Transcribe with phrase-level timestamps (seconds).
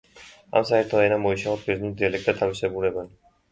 [0.59, 3.17] ამ საერთო ენამ მოშალა ბერძნულ დიალექტთა თავისებურებანი.